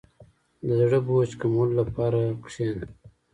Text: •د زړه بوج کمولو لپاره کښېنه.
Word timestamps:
•د 0.67 0.69
زړه 0.79 0.99
بوج 1.07 1.29
کمولو 1.41 1.73
لپاره 1.81 2.19
کښېنه. 2.43 2.85